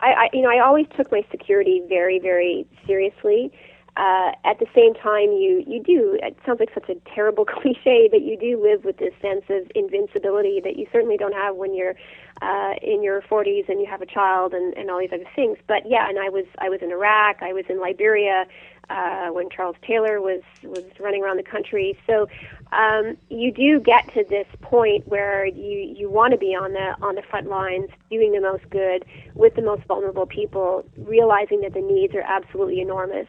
[0.00, 3.52] I, I, you know, I always took my security very, very seriously.
[3.96, 6.18] Uh, at the same time, you you do.
[6.22, 9.70] It sounds like such a terrible cliche, but you do live with this sense of
[9.74, 11.94] invincibility that you certainly don't have when you're
[12.42, 15.58] uh, in your 40s and you have a child and, and all these other things.
[15.66, 18.46] But yeah, and I was I was in Iraq, I was in Liberia
[18.90, 21.96] uh, when Charles Taylor was was running around the country.
[22.06, 22.28] So
[22.72, 26.96] um, you do get to this point where you you want to be on the
[27.00, 31.72] on the front lines, doing the most good with the most vulnerable people, realizing that
[31.72, 33.26] the needs are absolutely enormous,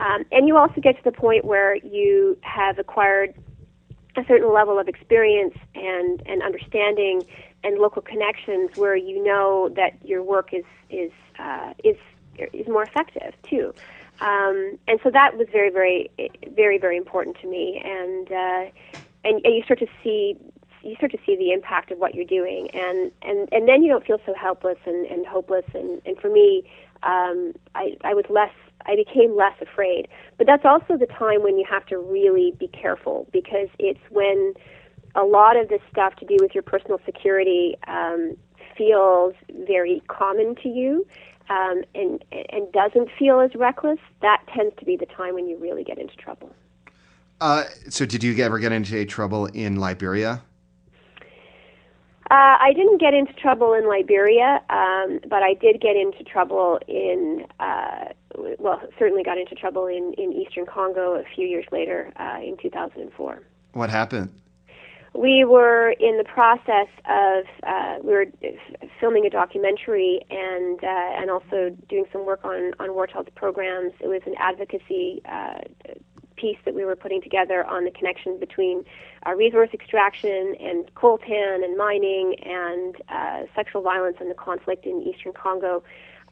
[0.00, 3.34] um, and you also get to the point where you have acquired
[4.16, 7.24] a certain level of experience and and understanding
[7.62, 11.96] and local connections where you know that your work is is uh, is
[12.52, 13.72] is more effective too.
[14.20, 16.10] Um, and so that was very, very,
[16.54, 17.82] very, very important to me.
[17.84, 18.70] And, uh,
[19.24, 20.36] and and you start to see
[20.82, 23.90] you start to see the impact of what you're doing, and and and then you
[23.90, 25.64] don't feel so helpless and, and hopeless.
[25.74, 26.64] And and for me,
[27.02, 28.52] um, I I was less.
[28.86, 30.08] I became less afraid.
[30.36, 34.52] But that's also the time when you have to really be careful because it's when
[35.14, 38.36] a lot of this stuff to do with your personal security um,
[38.76, 39.32] feels
[39.66, 41.06] very common to you
[41.50, 45.56] um, and and doesn't feel as reckless, that tends to be the time when you
[45.58, 46.54] really get into trouble.
[47.40, 50.42] Uh, so, did you ever get into trouble in Liberia?
[52.30, 56.80] Uh, I didn't get into trouble in Liberia, um, but I did get into trouble
[56.88, 58.06] in, uh,
[58.58, 62.56] well, certainly got into trouble in, in eastern Congo a few years later uh, in
[62.56, 63.42] 2004.
[63.74, 64.30] What happened?
[65.14, 68.26] We were in the process of uh, we were
[69.00, 73.92] filming a documentary and uh, and also doing some work on on war child's programs.
[74.00, 75.60] It was an advocacy uh,
[76.36, 78.84] piece that we were putting together on the connection between
[79.26, 85.00] uh, resource extraction and coltan and mining and uh, sexual violence and the conflict in
[85.02, 85.82] eastern Congo.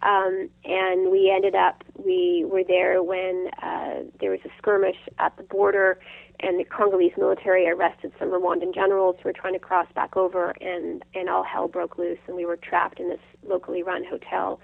[0.02, 5.36] Um, and we ended up, we were there when uh, there was a skirmish at
[5.36, 6.00] the border,
[6.40, 10.50] and the Congolese military arrested some Rwandan generals who were trying to cross back over,
[10.60, 14.60] and, and all hell broke loose, and we were trapped in this locally run hotel.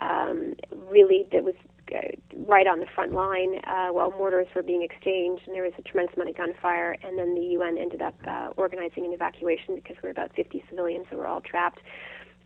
[0.00, 0.54] Um,
[0.90, 1.54] really, that was
[1.94, 1.98] uh,
[2.46, 5.82] right on the front line uh, while mortars were being exchanged, and there was a
[5.82, 6.96] tremendous amount of gunfire.
[7.02, 10.64] And then the UN ended up uh, organizing an evacuation because we were about 50
[10.68, 11.80] civilians who were all trapped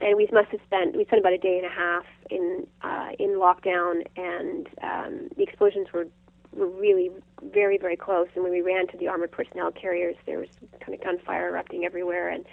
[0.01, 3.11] and we must have spent we spent about a day and a half in uh,
[3.19, 6.07] in lockdown, and um, the explosions were
[6.55, 7.11] were really
[7.43, 8.29] very very close.
[8.35, 10.49] And when we ran to the armored personnel carriers, there was
[10.81, 12.45] kind of gunfire erupting everywhere, and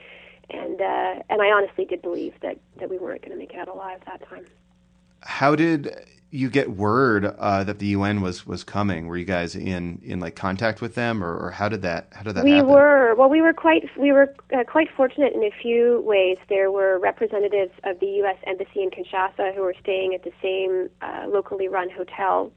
[0.50, 3.58] and uh, and I honestly did believe that that we weren't going to make it
[3.58, 4.46] out alive that time.
[5.22, 5.96] How did
[6.30, 9.08] you get word uh, that the UN was was coming?
[9.08, 12.24] Were you guys in in like contact with them, or, or how did that how
[12.24, 12.70] did that we happen?
[12.70, 13.30] were well.
[13.30, 16.38] We were quite we were uh, quite fortunate in a few ways.
[16.50, 18.38] There were representatives of the U.S.
[18.46, 22.52] Embassy in Kinshasa who were staying at the same uh, locally run hotel.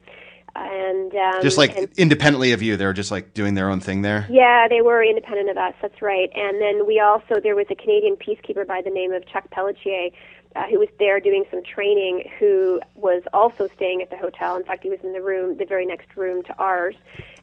[0.54, 3.80] And um, just like and, independently of you, they were just like doing their own
[3.80, 4.26] thing there.
[4.30, 5.74] Yeah, they were independent of us.
[5.80, 6.30] That's right.
[6.34, 10.10] And then we also there was a Canadian peacekeeper by the name of Chuck Pelletier
[10.56, 14.56] uh, who was there doing some training who was also staying at the hotel.
[14.56, 16.96] In fact, he was in the room, the very next room to ours.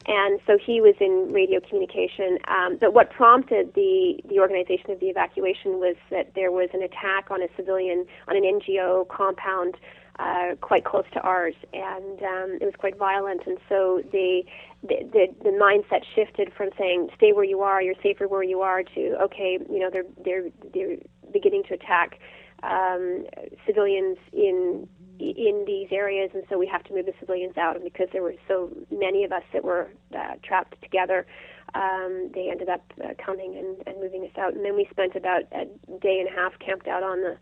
[0.06, 2.38] And so he was in radio communication.
[2.48, 6.82] Um, but what prompted the, the organization of the evacuation was that there was an
[6.82, 9.76] attack on a civilian, on an NGO compound
[10.18, 13.42] uh, quite close to ours, and um, it was quite violent.
[13.46, 14.42] And so the,
[14.82, 18.60] the the the mindset shifted from saying "stay where you are, you're safer where you
[18.60, 20.96] are" to "okay, you know they're they're they're
[21.32, 22.18] beginning to attack
[22.62, 23.26] um,
[23.66, 24.88] civilians in
[25.20, 27.76] in these areas, and so we have to move the civilians out.
[27.76, 31.26] And because there were so many of us that were uh, trapped together,
[31.74, 34.54] um, they ended up uh, coming and, and moving us out.
[34.54, 35.66] And then we spent about a
[36.00, 37.36] day and a half camped out on the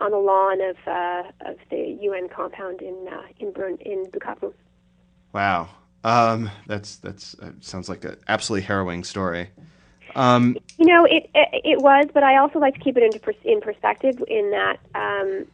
[0.00, 4.52] on the lawn of uh, of the UN compound in uh, in Bern, in Bukavu.
[5.32, 5.68] Wow,
[6.04, 9.50] um, that's that's uh, sounds like an absolutely harrowing story.
[10.14, 13.20] Um, you know, it, it, it was, but I also like to keep it into
[13.20, 14.22] pers- in perspective.
[14.26, 15.46] In that um,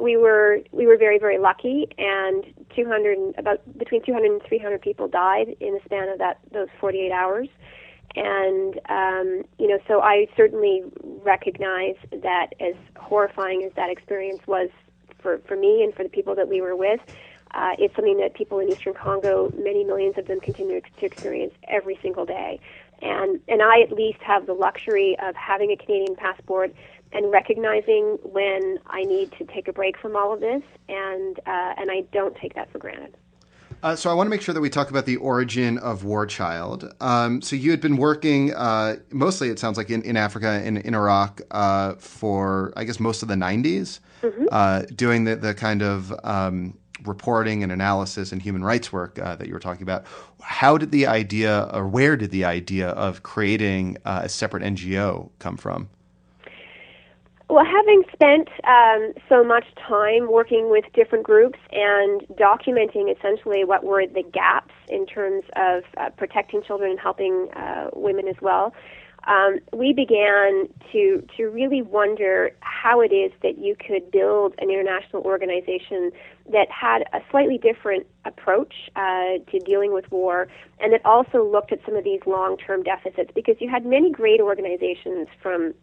[0.00, 5.08] we were we were very very lucky, and 200 about between 200 and 300 people
[5.08, 7.48] died in the span of that those 48 hours.
[8.14, 14.68] And um, you know, so I certainly recognize that as horrifying as that experience was
[15.20, 17.00] for for me and for the people that we were with,
[17.52, 21.54] uh, it's something that people in Eastern Congo, many millions of them, continue to experience
[21.68, 22.60] every single day
[23.02, 26.74] And, and I at least have the luxury of having a Canadian passport
[27.12, 31.74] and recognizing when I need to take a break from all of this, and, uh,
[31.76, 33.16] and I don't take that for granted.
[33.82, 36.24] Uh, so I want to make sure that we talk about the origin of War
[36.24, 36.94] Child.
[37.00, 40.76] Um, so you had been working uh, mostly, it sounds like, in, in Africa, in,
[40.76, 44.46] in Iraq, uh, for I guess most of the 90s, mm-hmm.
[44.52, 49.34] Uh, doing the, the kind of um, reporting and analysis and human rights work uh,
[49.36, 50.04] that you were talking about.
[50.40, 55.30] How did the idea, or where did the idea of creating uh, a separate NGO
[55.40, 55.88] come from?
[57.52, 63.84] Well, having spent um, so much time working with different groups and documenting essentially what
[63.84, 68.72] were the gaps in terms of uh, protecting children and helping uh, women as well,
[69.28, 74.70] um, we began to to really wonder how it is that you could build an
[74.70, 76.10] international organization
[76.50, 80.48] that had a slightly different approach uh, to dealing with war,
[80.80, 84.10] and that also looked at some of these long term deficits because you had many
[84.10, 85.74] great organizations from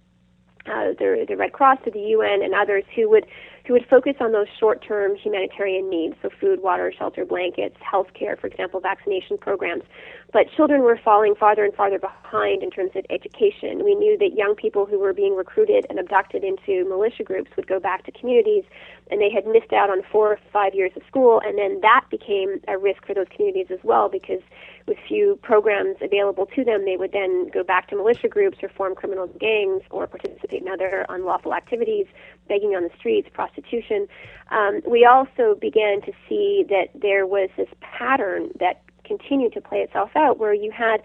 [0.70, 3.26] uh, the, the Red Cross to the UN and others who would
[3.66, 8.36] who would focus on those short-term humanitarian needs, so food, water, shelter, blankets, health care,
[8.36, 9.84] for example, vaccination programs.
[10.32, 13.84] But children were falling farther and farther behind in terms of education.
[13.84, 17.68] We knew that young people who were being recruited and abducted into militia groups would
[17.68, 18.64] go back to communities,
[19.10, 22.06] and they had missed out on four or five years of school, and then that
[22.12, 24.42] became a risk for those communities as well because
[24.88, 28.70] with few programs available to them, they would then go back to militia groups or
[28.70, 32.06] form criminal gangs or participate in other unlawful activities,
[32.48, 34.08] begging on the streets, prostitution.
[34.52, 39.80] Um, we also began to see that there was this pattern that continued to play
[39.80, 41.02] itself out where you had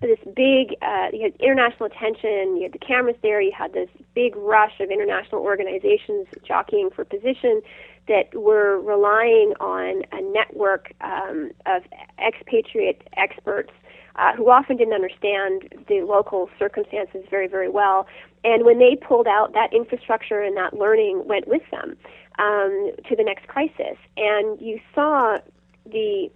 [0.00, 3.88] this big, uh, you had international attention, you had the cameras there, you had this
[4.14, 7.62] big rush of international organizations jockeying for position
[8.08, 11.82] that were relying on a network um, of
[12.18, 13.70] expatriate experts
[14.16, 18.06] uh, who often didn't understand the local circumstances very, very well.
[18.44, 21.96] And when they pulled out, that infrastructure and that learning went with them
[22.38, 23.96] um, to the next crisis.
[24.16, 25.38] And you saw
[25.86, 26.30] the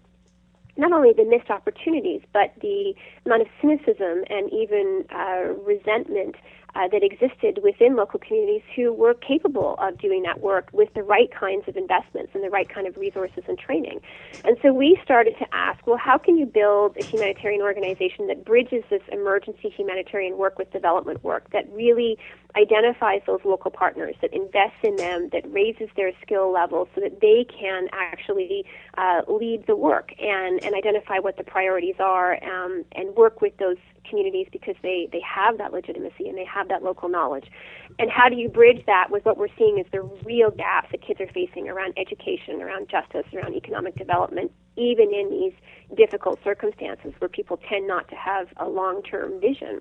[0.77, 6.37] not only the missed opportunities, but the amount of cynicism and even uh, resentment
[6.77, 11.03] uh, that existed within local communities who were capable of doing that work with the
[11.03, 14.01] right kinds of investments and the right kind of resources and training.
[14.45, 18.45] And so we started to ask, well, how can you build a humanitarian organization that
[18.45, 22.19] bridges this emergency humanitarian work with development work, that really
[22.57, 27.21] identifies those local partners, that invests in them, that raises their skill levels so that
[27.21, 28.65] they can actually
[28.99, 33.57] uh, lead the work and, and identify what the priorities are um, and work with
[33.59, 33.77] those
[34.09, 37.51] communities because they, they have that legitimacy and they have that local knowledge.
[37.99, 41.03] And how do you bridge that with what we're seeing is the real gaps that
[41.03, 45.53] kids are facing around education, around justice, around economic development, even in these
[45.97, 49.81] difficult circumstances where people tend not to have a long term vision.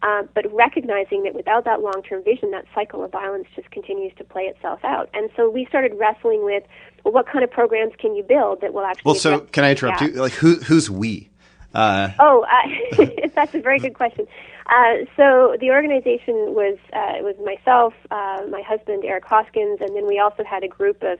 [0.00, 4.12] Uh, but recognizing that without that long term vision, that cycle of violence just continues
[4.16, 5.10] to play itself out.
[5.12, 6.62] And so we started wrestling with
[7.04, 9.02] well, what kind of programs can you build that will actually.
[9.10, 10.08] Well, so can I interrupt you?
[10.08, 11.27] Like, who, who's we?
[11.74, 14.26] Uh, oh, uh, that's a very good question.
[14.66, 20.06] Uh, so the organization was uh, was myself, uh, my husband Eric Hoskins, and then
[20.06, 21.18] we also had a group of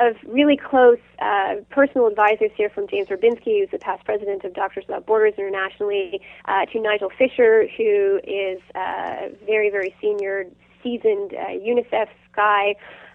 [0.00, 4.52] of really close uh, personal advisors here from James Orbinski, who's the past president of
[4.52, 6.20] Doctors Without Borders internationally,
[6.72, 10.46] to Nigel Fisher, who is a very, very senior,
[10.82, 12.74] seasoned UNICEF guy,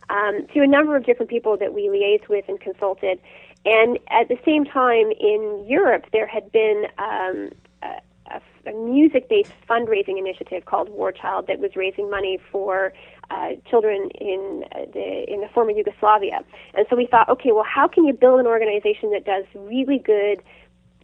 [0.09, 3.19] um, to a number of different people that we liaised with and consulted.
[3.65, 7.49] And at the same time, in Europe, there had been um,
[7.83, 12.93] a, a, music-based fundraising initiative called War Child that was raising money for
[13.29, 16.43] uh, children in uh, the in the former Yugoslavia.
[16.73, 19.99] And so we thought, okay, well, how can you build an organization that does really
[19.99, 20.41] good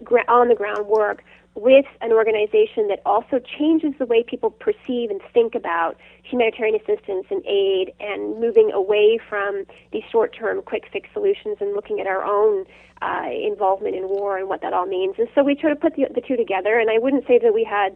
[0.03, 1.23] gra- on the ground work
[1.55, 7.25] with an organization that also changes the way people perceive and think about humanitarian assistance
[7.31, 12.07] and aid and moving away from these short term quick fix solutions and looking at
[12.07, 12.65] our own
[13.01, 15.15] uh, involvement in war and what that all means.
[15.17, 17.53] And so we tried to put the, the two together, and I wouldn't say that
[17.53, 17.95] we had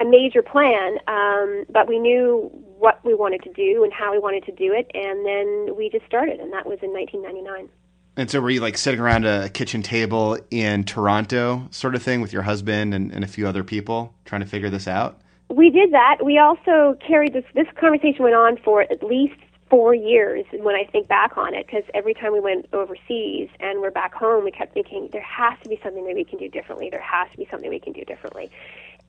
[0.00, 4.18] a major plan, um, but we knew what we wanted to do and how we
[4.18, 7.68] wanted to do it, and then we just started, and that was in 1999.
[8.16, 12.20] And so were you like sitting around a kitchen table in Toronto sort of thing
[12.20, 15.18] with your husband and, and a few other people trying to figure this out?
[15.48, 16.18] We did that.
[16.24, 19.38] We also carried this this conversation went on for at least
[19.68, 23.80] four years when I think back on it, because every time we went overseas and
[23.80, 26.48] we're back home, we kept thinking there has to be something that we can do
[26.48, 26.90] differently.
[26.90, 28.50] There has to be something we can do differently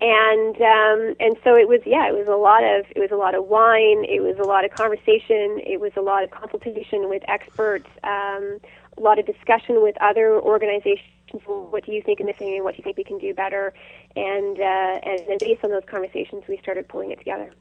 [0.01, 3.15] and um, and so it was yeah it was a lot of it was a
[3.15, 7.09] lot of wine it was a lot of conversation it was a lot of consultation
[7.09, 8.59] with experts um,
[8.97, 10.99] a lot of discussion with other organizations.
[11.45, 12.63] What do you think in this area?
[12.63, 13.73] What do you think we can do better?
[14.15, 17.51] And uh, and then based on those conversations, we started pulling it together.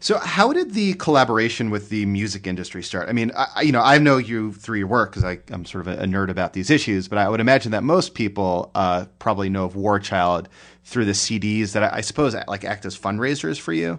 [0.00, 3.08] So, how did the collaboration with the music industry start?
[3.08, 5.98] I mean, I, you know, I know you through your work because I'm sort of
[5.98, 9.48] a, a, nerd about these issues, but I would imagine that most people uh, probably
[9.48, 10.48] know of War Child
[10.84, 13.98] through the CDs that I, I suppose like act as fundraisers for you.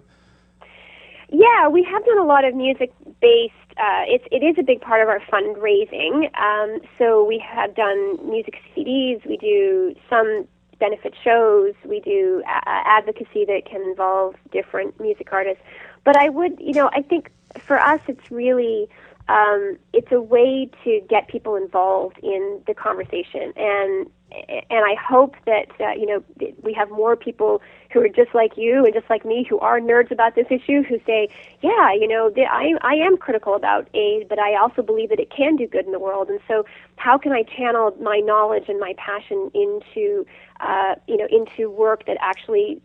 [1.32, 3.54] Yeah, we have done a lot of music based.
[3.80, 6.30] Uh, it's it is a big part of our fundraising.
[6.38, 9.26] Um, so we have done music CDs.
[9.26, 10.48] We do some
[10.80, 11.74] benefit shows.
[11.86, 15.64] We do a- advocacy that can involve different music artists.
[16.04, 17.32] But I would, you know, I think
[17.66, 18.90] for us, it's really
[19.30, 25.36] um, it's a way to get people involved in the conversation, and and I hope
[25.46, 26.24] that uh, you know
[26.64, 27.62] we have more people
[27.92, 30.82] who are just like you and just like me who are nerds about this issue
[30.82, 31.30] who say,
[31.62, 35.30] yeah, you know, I I am critical about aid, but I also believe that it
[35.30, 36.66] can do good in the world, and so
[36.96, 40.26] how can I channel my knowledge and my passion into
[40.60, 42.82] uh, you know into work that actually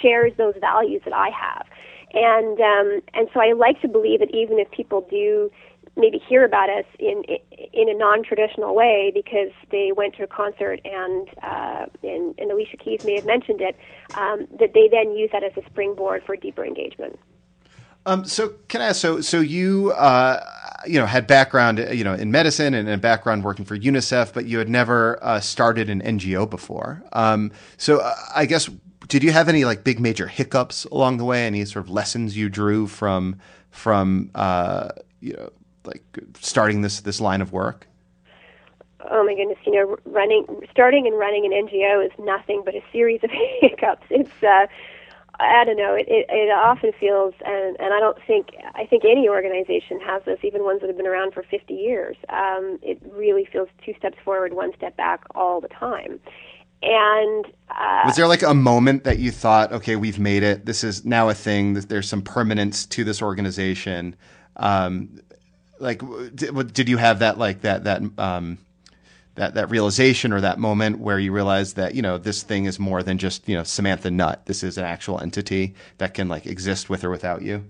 [0.00, 1.66] shares those values that I have
[2.14, 5.50] and um, and so I like to believe that even if people do
[5.96, 7.22] maybe hear about us in
[7.72, 12.76] in a non-traditional way because they went to a concert and uh, and, and Alicia
[12.76, 13.76] Keys may have mentioned it,
[14.14, 17.18] um, that they then use that as a springboard for deeper engagement.
[18.06, 19.00] Um, so can I ask?
[19.00, 20.44] So so you uh,
[20.86, 24.46] you know had background you know in medicine and a background working for UNICEF, but
[24.46, 27.02] you had never uh, started an NGO before.
[27.12, 28.68] Um, so uh, I guess
[29.08, 31.46] did you have any like big major hiccups along the way?
[31.46, 33.38] Any sort of lessons you drew from
[33.70, 34.90] from uh,
[35.20, 35.50] you know
[35.84, 36.02] like
[36.40, 37.86] starting this this line of work?
[39.10, 42.82] Oh my goodness, you know, running, starting and running an NGO is nothing but a
[42.90, 43.30] series of
[43.60, 44.06] hiccups.
[44.08, 44.66] It's, uh,
[45.40, 49.04] I don't know, it, it, it often feels, and, and I don't think, I think
[49.04, 52.16] any organization has this, even ones that have been around for 50 years.
[52.28, 56.20] Um, it really feels two steps forward, one step back all the time.
[56.84, 60.66] And uh, was there like a moment that you thought, okay, we've made it.
[60.66, 61.74] This is now a thing.
[61.74, 64.14] There's some permanence to this organization.
[64.56, 65.20] Um,
[65.80, 66.02] like,
[66.34, 68.58] did, you have that like that that um,
[69.34, 72.78] that that realization or that moment where you realize that you know this thing is
[72.78, 74.46] more than just you know Samantha Nutt.
[74.46, 77.64] This is an actual entity that can like exist with or without you.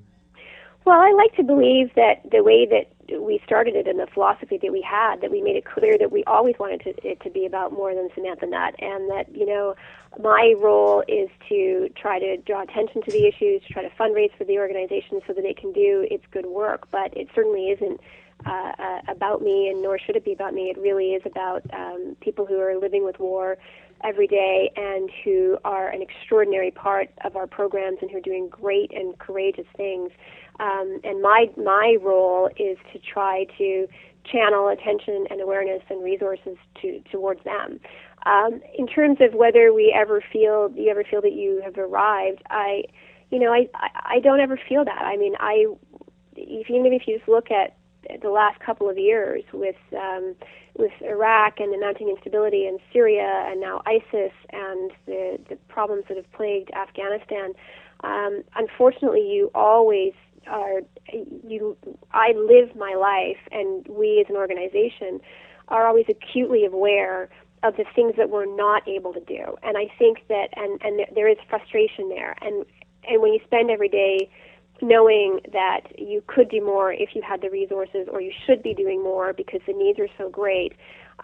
[0.84, 4.58] Well, I like to believe that the way that we started it and the philosophy
[4.60, 7.30] that we had, that we made it clear that we always wanted to, it to
[7.30, 9.74] be about more than Samantha Nutt, and that you know
[10.22, 14.36] my role is to try to draw attention to the issues, to try to fundraise
[14.36, 16.86] for the organization so that it can do its good work.
[16.90, 18.00] But it certainly isn't
[18.44, 20.64] uh, uh, about me, and nor should it be about me.
[20.68, 23.56] It really is about um, people who are living with war
[24.02, 28.48] every day and who are an extraordinary part of our programs and who are doing
[28.50, 30.10] great and courageous things.
[30.60, 33.88] Um, and my my role is to try to
[34.24, 37.80] channel attention and awareness and resources to towards them.
[38.26, 42.42] Um, in terms of whether we ever feel you ever feel that you have arrived,
[42.50, 42.84] I,
[43.30, 45.02] you know, I I, don't ever feel that.
[45.02, 45.66] I mean, I
[46.36, 47.76] if, even if you just look at
[48.22, 50.34] the last couple of years with um,
[50.76, 56.04] with Iraq and the mounting instability in Syria and now ISIS and the the problems
[56.08, 57.52] that have plagued Afghanistan.
[58.02, 60.12] Um, unfortunately, you always
[60.48, 60.80] are
[61.18, 61.76] you
[62.12, 65.20] I live my life and we as an organization
[65.68, 67.28] are always acutely aware
[67.62, 69.56] of the things that we're not able to do.
[69.62, 72.36] And I think that and and there is frustration there.
[72.42, 72.64] And
[73.08, 74.30] and when you spend every day
[74.82, 78.74] knowing that you could do more if you had the resources or you should be
[78.74, 80.72] doing more because the needs are so great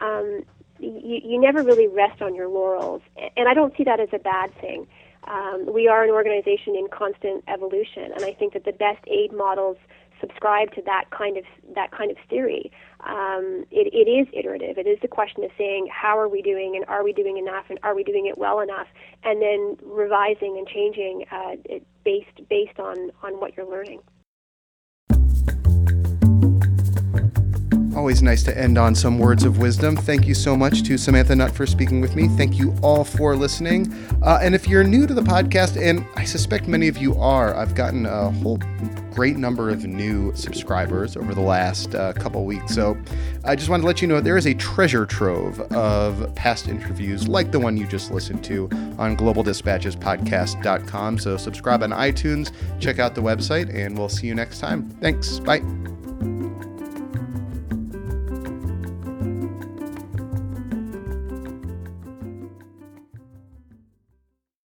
[0.00, 0.44] um,
[0.78, 3.02] you, you never really rest on your laurels.
[3.36, 4.86] And I don't see that as a bad thing
[5.24, 9.32] um, we are an organization in constant evolution, and I think that the best aid
[9.32, 9.76] models
[10.20, 11.44] subscribe to that kind of
[11.74, 12.70] that kind of theory.
[13.06, 14.76] Um, it, it is iterative.
[14.76, 17.66] It is the question of saying how are we doing, and are we doing enough,
[17.70, 18.88] and are we doing it well enough,
[19.24, 21.56] and then revising and changing uh,
[22.04, 24.00] based based on on what you're learning.
[27.96, 29.96] Always nice to end on some words of wisdom.
[29.96, 32.28] Thank you so much to Samantha Nutt for speaking with me.
[32.28, 33.92] Thank you all for listening.
[34.22, 37.54] Uh, and if you're new to the podcast, and I suspect many of you are,
[37.54, 38.58] I've gotten a whole
[39.12, 42.74] great number of new subscribers over the last uh, couple weeks.
[42.74, 42.96] So
[43.44, 47.28] I just wanted to let you know there is a treasure trove of past interviews
[47.28, 48.64] like the one you just listened to
[48.98, 51.18] on globaldispatchespodcast.com.
[51.18, 54.88] So subscribe on iTunes, check out the website, and we'll see you next time.
[55.00, 55.40] Thanks.
[55.40, 55.62] Bye.